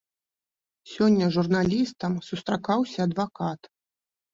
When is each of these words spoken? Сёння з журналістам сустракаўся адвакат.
Сёння 0.93 1.23
з 1.29 1.35
журналістам 1.37 2.19
сустракаўся 2.31 2.99
адвакат. 3.11 3.75